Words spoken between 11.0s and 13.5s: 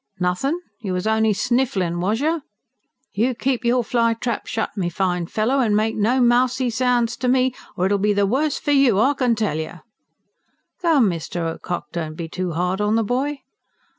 Mr. Ocock, don't be too hard on the boy."